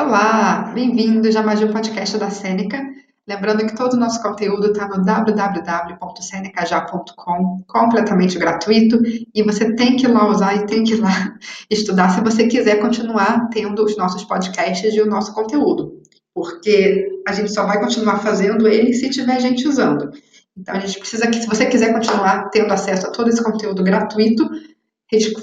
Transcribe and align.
Olá, 0.00 0.72
bem-vindos 0.74 1.36
a 1.36 1.42
mais 1.42 1.62
um 1.62 1.68
podcast 1.68 2.16
da 2.16 2.30
Sêneca. 2.30 2.82
Lembrando 3.28 3.66
que 3.66 3.76
todo 3.76 3.92
o 3.92 3.98
nosso 3.98 4.22
conteúdo 4.22 4.68
está 4.68 4.88
no 4.88 5.04
www.senecajá.com, 5.04 7.62
completamente 7.68 8.38
gratuito, 8.38 8.98
e 9.34 9.42
você 9.42 9.74
tem 9.74 9.96
que 9.96 10.06
ir 10.06 10.08
lá 10.08 10.26
usar 10.26 10.56
e 10.56 10.64
tem 10.64 10.84
que 10.84 10.94
ir 10.94 11.02
lá 11.02 11.36
estudar 11.68 12.08
se 12.08 12.22
você 12.22 12.46
quiser 12.46 12.80
continuar 12.80 13.50
tendo 13.50 13.84
os 13.84 13.94
nossos 13.94 14.24
podcasts 14.24 14.94
e 14.94 15.02
o 15.02 15.06
nosso 15.06 15.34
conteúdo, 15.34 16.00
porque 16.34 17.06
a 17.28 17.34
gente 17.34 17.52
só 17.52 17.66
vai 17.66 17.78
continuar 17.78 18.20
fazendo 18.20 18.66
ele 18.66 18.94
se 18.94 19.10
tiver 19.10 19.38
gente 19.38 19.68
usando. 19.68 20.10
Então 20.56 20.76
a 20.76 20.80
gente 20.80 20.98
precisa 20.98 21.26
que, 21.26 21.42
se 21.42 21.46
você 21.46 21.66
quiser 21.66 21.92
continuar 21.92 22.48
tendo 22.48 22.72
acesso 22.72 23.06
a 23.06 23.10
todo 23.10 23.28
esse 23.28 23.44
conteúdo 23.44 23.84
gratuito, 23.84 24.48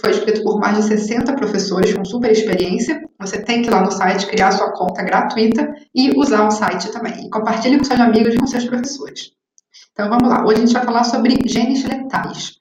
foi 0.02 0.12
escrito 0.12 0.42
por 0.42 0.60
mais 0.60 0.78
de 0.78 0.84
60 0.84 1.36
professores 1.36 1.94
com 1.94 2.04
super 2.04 2.32
experiência. 2.32 3.07
Você 3.20 3.42
tem 3.42 3.62
que 3.62 3.68
ir 3.68 3.72
lá 3.72 3.82
no 3.82 3.92
site, 3.92 4.28
criar 4.28 4.52
sua 4.52 4.72
conta 4.74 5.04
gratuita 5.04 5.74
e 5.94 6.12
usar 6.18 6.48
o 6.48 6.52
site 6.52 6.92
também. 6.92 7.26
E 7.26 7.30
compartilhe 7.30 7.78
com 7.78 7.84
seus 7.84 8.00
amigos 8.00 8.36
e 8.36 8.38
com 8.38 8.48
seus 8.48 8.66
professores. 8.66 9.32
Então 9.92 10.10
vamos 10.10 10.30
lá. 10.30 10.46
Hoje 10.46 10.58
a 10.58 10.66
gente 10.66 10.74
vai 10.74 10.86
falar 10.86 11.04
sobre 11.04 11.38
genes 11.46 11.84
letais. 11.84 12.58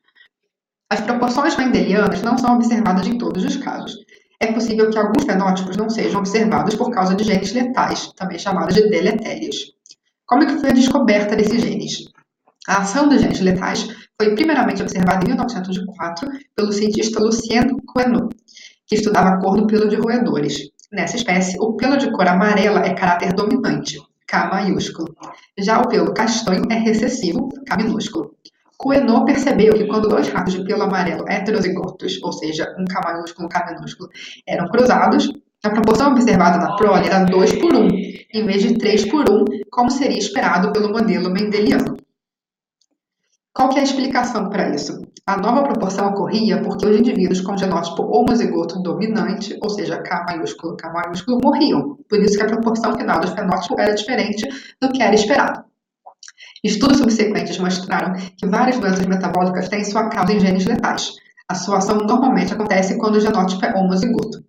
As 0.89 1.01
proporções 1.01 1.57
mendelianas 1.57 2.23
não 2.23 2.39
são 2.39 2.55
observadas 2.55 3.07
em 3.07 3.19
todos 3.19 3.45
os 3.45 3.57
casos. 3.57 3.97
É 4.41 4.53
possível 4.53 4.91
que 4.91 4.99
alguns 4.99 5.25
fenótipos 5.25 5.77
não 5.77 5.91
sejam 5.91 6.21
observados 6.21 6.75
por 6.75 6.91
causa 6.91 7.15
de 7.15 7.25
genes 7.25 7.53
letais, 7.53 8.13
também 8.13 8.39
chamados 8.39 8.75
de 8.75 8.89
deletérios. 8.89 9.73
Como 10.27 10.43
é 10.43 10.47
que 10.47 10.59
foi 10.59 10.71
a 10.71 10.75
descoberta 10.75 11.37
desses 11.37 11.61
genes? 11.61 12.05
A 12.69 12.79
ação 12.79 13.09
dos 13.09 13.21
genes 13.21 13.41
letais 13.41 13.89
foi 14.21 14.35
primeiramente 14.35 14.83
observada 14.83 15.25
em 15.25 15.29
1904 15.29 16.29
pelo 16.55 16.73
cientista 16.73 17.21
Lucien 17.21 17.77
Coenot, 17.87 18.35
que 18.87 18.95
estudava 18.95 19.39
cor 19.39 19.57
do 19.57 19.67
pelo 19.67 19.89
de 19.89 19.97
roedores. 19.97 20.71
Nessa 20.93 21.17
espécie, 21.17 21.59
o 21.61 21.77
pelo 21.77 21.97
de 21.97 22.11
cor 22.13 22.29
amarela 22.29 22.81
é 22.81 22.95
caráter 22.95 23.33
dominante, 23.33 23.99
K 24.27 24.49
maiúsculo. 24.49 25.15
Já 25.59 25.81
o 25.81 25.89
pelo 25.89 26.15
castanho 26.15 26.65
é 26.71 26.77
recessivo, 26.77 27.49
K 27.67 27.77
minúsculo. 27.77 28.35
Coenot 28.79 29.25
percebeu 29.25 29.73
que 29.73 29.87
quando 29.87 30.09
dois 30.09 30.29
ratos 30.29 30.55
de 30.55 30.65
pelo 30.65 30.83
amarelo 30.83 31.25
heterozigotos, 31.29 32.23
ou 32.23 32.33
seja, 32.33 32.75
um 32.79 32.85
K 32.85 33.01
maiúsculo 33.03 33.45
e 33.45 33.47
um 33.47 33.49
K 33.49 33.73
minúsculo, 33.73 34.11
eram 34.47 34.69
cruzados, 34.69 35.29
a 35.65 35.71
proporção 35.71 36.13
observada 36.13 36.59
na 36.59 36.77
prole 36.77 37.07
era 37.07 37.25
2 37.25 37.53
por 37.55 37.75
1, 37.75 37.89
em 38.35 38.47
vez 38.47 38.63
de 38.63 38.79
3 38.79 39.07
por 39.07 39.29
1, 39.29 39.45
como 39.71 39.91
seria 39.91 40.19
esperado 40.19 40.71
pelo 40.73 40.91
modelo 40.91 41.31
mendeliano. 41.31 41.97
Qual 43.57 43.71
que 43.71 43.79
é 43.79 43.81
a 43.81 43.85
explicação 43.85 44.51
para 44.51 44.69
isso? 44.75 45.01
A 45.27 45.39
nova 45.39 45.63
proporção 45.63 46.09
ocorria 46.09 46.61
porque 46.61 46.87
os 46.87 46.95
indivíduos 46.95 47.41
com 47.41 47.57
genótipo 47.57 48.03
homozigoto 48.03 48.83
dominante, 48.83 49.57
ou 49.63 49.71
seja, 49.71 49.97
K 49.97 50.27
maiúsculo, 50.29 50.77
K 50.77 50.93
maiúsculo, 50.93 51.41
morriam. 51.43 51.97
Por 52.07 52.21
isso 52.21 52.37
que 52.37 52.43
a 52.43 52.49
proporção 52.49 52.95
final 52.95 53.19
do 53.19 53.29
fenótipo 53.29 53.81
era 53.81 53.95
diferente 53.95 54.47
do 54.79 54.91
que 54.91 55.03
era 55.03 55.15
esperado. 55.15 55.65
Estudos 56.63 56.99
subsequentes 56.99 57.57
mostraram 57.57 58.13
que 58.37 58.47
várias 58.47 58.79
doenças 58.79 59.07
metabólicas 59.07 59.71
têm 59.71 59.83
sua 59.85 60.11
causa 60.11 60.35
em 60.35 60.41
genes 60.41 60.67
letais. 60.67 61.15
A 61.49 61.55
sua 61.55 61.79
ação 61.79 61.97
normalmente 61.97 62.53
acontece 62.53 62.99
quando 62.99 63.17
o 63.17 63.21
genótipo 63.21 63.65
é 63.65 63.75
homozigoto. 63.75 64.45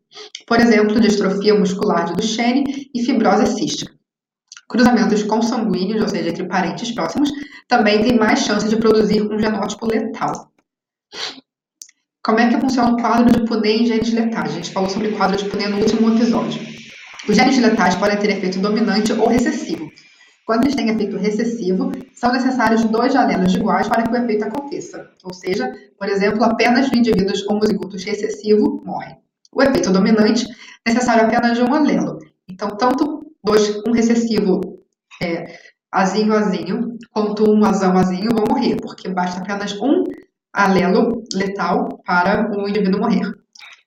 Por 0.45 0.59
exemplo, 0.59 0.99
distrofia 0.99 1.57
muscular 1.57 2.07
de 2.07 2.13
Duchenne 2.15 2.89
e 2.93 3.05
fibrose 3.05 3.55
cística. 3.55 3.97
Cruzamentos 4.67 5.23
consanguíneos, 5.23 6.01
ou 6.01 6.09
seja, 6.09 6.29
entre 6.29 6.45
parentes 6.45 6.91
próximos, 6.91 7.31
também 7.67 8.01
têm 8.01 8.17
mais 8.17 8.39
chance 8.39 8.67
de 8.67 8.75
produzir 8.75 9.21
um 9.21 9.39
genótipo 9.39 9.85
letal. 9.85 10.51
Como 12.23 12.39
é 12.39 12.49
que 12.49 12.59
funciona 12.59 12.91
o 12.91 12.97
quadro 12.97 13.31
de 13.31 13.45
Punney 13.47 13.83
em 13.83 13.85
genes 13.85 14.11
letais? 14.11 14.51
A 14.51 14.55
gente 14.55 14.71
falou 14.71 14.89
sobre 14.89 15.07
o 15.07 15.17
quadro 15.17 15.37
de 15.37 15.45
Punney 15.45 15.69
no 15.69 15.77
último 15.77 16.13
episódio. 16.13 16.61
Os 17.27 17.35
genes 17.35 17.57
letais 17.57 17.95
podem 17.95 18.17
ter 18.17 18.31
efeito 18.31 18.59
dominante 18.59 19.13
ou 19.13 19.29
recessivo. 19.29 19.89
Quando 20.45 20.63
eles 20.63 20.75
têm 20.75 20.89
efeito 20.89 21.17
recessivo, 21.17 21.91
são 22.13 22.31
necessários 22.31 22.83
dois 22.85 23.15
alelos 23.15 23.53
iguais 23.53 23.87
para 23.87 24.03
que 24.03 24.11
o 24.11 24.15
efeito 24.15 24.45
aconteça. 24.45 25.09
Ou 25.23 25.33
seja, 25.33 25.69
por 25.99 26.07
exemplo, 26.07 26.43
apenas 26.43 26.91
indivíduos 26.91 27.45
homozigotos 27.47 28.03
recessivo 28.03 28.81
morrem. 28.85 29.17
O 29.51 29.61
efeito 29.61 29.91
dominante, 29.91 30.45
necessário 30.85 31.25
apenas 31.25 31.57
de 31.57 31.63
um 31.63 31.73
alelo. 31.73 32.19
Então, 32.47 32.69
tanto 32.77 33.26
dois, 33.47 33.81
um 33.87 33.91
recessivo 33.91 34.61
é, 35.21 35.45
azinho 35.91 36.33
azinho, 36.33 36.97
quanto 37.11 37.49
um 37.49 37.63
azão 37.65 37.97
azinho 37.97 38.35
vão 38.35 38.45
morrer, 38.49 38.75
porque 38.81 39.09
basta 39.09 39.41
apenas 39.41 39.73
um 39.81 40.03
alelo 40.53 41.23
letal 41.33 42.01
para 42.05 42.51
o 42.51 42.67
indivíduo 42.67 42.99
morrer. 42.99 43.31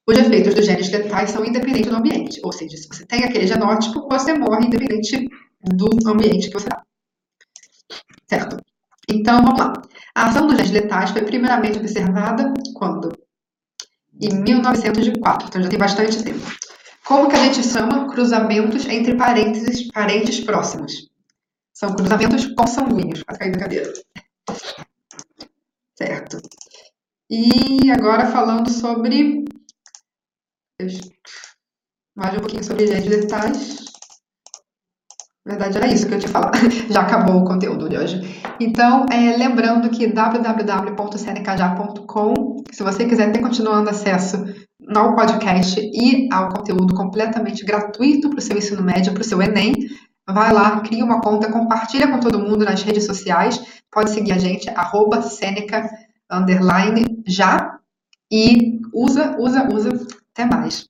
Os 0.07 0.19
efeitos 0.19 0.55
dos 0.55 0.67
genes 0.67 0.91
letais 0.91 1.31
são 1.31 1.45
independentes 1.45 1.91
do 1.91 1.97
ambiente, 1.97 2.41
ou 2.43 2.53
seja, 2.53 2.77
se 2.77 2.89
você 2.89 3.07
tem 3.07 3.23
aquele 3.23 3.47
genótipo, 3.47 4.09
você 4.11 4.33
morre 4.35 4.67
independente 4.67 5.29
do 5.63 6.09
ambiente 6.09 6.49
que 6.49 6.55
você 6.55 6.69
está. 6.69 6.83
Certo? 8.27 8.57
Então, 9.09 9.43
vamos 9.43 9.61
lá. 9.61 9.73
A 10.15 10.27
ação 10.27 10.47
dos 10.47 10.57
genes 10.57 10.73
letais 10.73 11.11
foi 11.11 11.23
primeiramente 11.23 11.79
observada 11.79 12.53
quando? 12.75 13.13
Em 14.21 14.43
1904, 14.43 15.49
então 15.49 15.63
já 15.63 15.69
tem 15.69 15.79
bastante 15.79 16.23
tempo. 16.23 16.47
Como 17.11 17.29
que 17.29 17.35
a 17.35 17.43
gente 17.43 17.65
chama 17.65 18.09
cruzamentos 18.09 18.87
entre 18.87 19.17
parênteses, 19.17 19.91
parentes 19.91 20.39
próximos? 20.45 21.11
São 21.75 21.93
cruzamentos 21.93 22.47
consanguíneos. 22.55 23.25
Quase 23.25 23.41
cair 23.41 23.51
da 23.51 23.59
cadeira. 23.59 23.93
Certo. 25.99 26.41
E 27.29 27.91
agora 27.91 28.29
falando 28.29 28.71
sobre. 28.71 29.45
Mais 32.15 32.37
um 32.37 32.39
pouquinho 32.39 32.63
sobre 32.63 32.87
genes 32.87 33.09
letais. 33.09 33.87
Na 35.45 35.57
verdade, 35.57 35.79
era 35.79 35.93
isso 35.93 36.07
que 36.07 36.15
eu 36.15 36.21
tinha 36.21 36.31
falado. 36.31 36.57
Já 36.89 37.01
acabou 37.01 37.43
o 37.43 37.45
conteúdo 37.45 37.89
de 37.89 37.97
hoje. 37.97 38.21
Então, 38.61 39.05
é, 39.11 39.37
lembrando 39.37 39.91
que 39.91 40.07
www.senecajá.com, 40.07 42.63
se 42.71 42.85
você 42.85 43.05
quiser 43.05 43.33
ter 43.33 43.41
continuando 43.41 43.91
acesso 43.91 44.45
ao 44.99 45.15
podcast 45.15 45.81
e 45.81 46.29
ao 46.33 46.49
conteúdo 46.49 46.95
completamente 46.95 47.65
gratuito 47.65 48.29
para 48.31 48.39
o 48.39 48.43
seu 48.43 48.57
ensino 48.57 48.83
médio, 48.83 49.13
para 49.13 49.23
o 49.23 49.25
seu 49.25 49.41
Enem. 49.41 49.75
Vai 50.29 50.53
lá, 50.53 50.81
cria 50.81 51.05
uma 51.05 51.21
conta, 51.21 51.51
compartilha 51.51 52.09
com 52.09 52.21
todo 52.21 52.39
mundo 52.39 52.65
nas 52.65 52.83
redes 52.83 53.05
sociais. 53.05 53.61
Pode 53.91 54.11
seguir 54.11 54.33
a 54.33 54.39
gente, 54.39 54.69
arroba 54.71 55.23
Seneca, 55.23 55.89
já. 57.27 57.79
E 58.31 58.81
usa, 58.93 59.37
usa, 59.39 59.69
usa. 59.73 59.91
Até 60.33 60.45
mais. 60.45 60.89